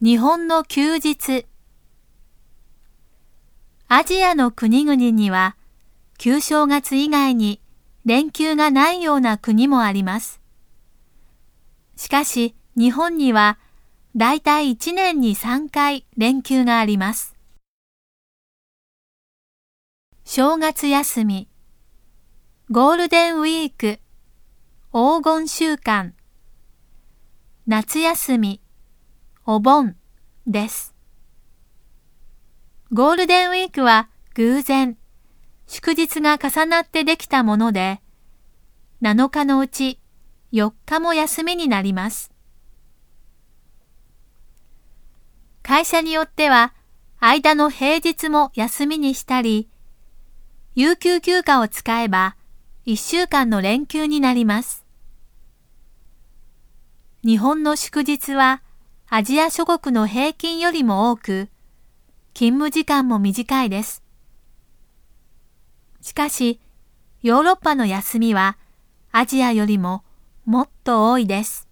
[0.00, 1.44] 日本の休日。
[3.88, 5.56] アジアの国々には
[6.18, 7.60] 旧正月以外に
[8.04, 10.40] 連休がないような国もあります。
[11.96, 13.58] しかし日本には
[14.14, 17.34] だいたい1年に3回連休があります。
[20.24, 21.48] 正月休み、
[22.70, 23.98] ゴールデンウィーク、
[24.92, 26.14] 黄金週間、
[27.66, 28.60] 夏休み、
[29.50, 29.96] お盆
[30.46, 30.94] です。
[32.92, 34.98] ゴールデンウィークは偶然、
[35.66, 38.02] 祝日が重なってできたもので、
[39.00, 40.00] 7日のうち
[40.52, 42.30] 4日も休みになります。
[45.62, 46.74] 会社によっては、
[47.18, 49.70] 間の平日も休みにしたり、
[50.74, 52.36] 有給休暇を使えば、
[52.84, 54.84] 1週間の連休になります。
[57.24, 58.60] 日本の祝日は、
[59.10, 61.48] アジア諸国の平均よりも多く、
[62.34, 64.02] 勤務時間も短いです。
[66.02, 66.60] しかし、
[67.22, 68.58] ヨーロッパの休みは
[69.10, 70.04] アジアよりも
[70.44, 71.67] もっと多いです。